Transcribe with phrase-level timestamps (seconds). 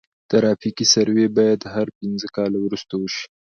[0.31, 3.25] ترافیکي سروې باید هر پنځه کاله وروسته وشي